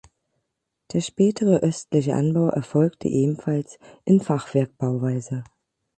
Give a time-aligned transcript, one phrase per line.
[0.93, 5.43] Der spätere östliche Anbau erfolgte ebenfalls in Fachwerkbauweise.